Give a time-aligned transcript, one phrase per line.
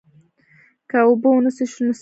[0.89, 1.89] که اوبه ونه څښو نو څه کیږي